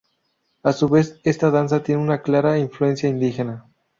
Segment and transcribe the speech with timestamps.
[0.63, 3.67] A su vez, esta danza tiene una clara influencia indígena.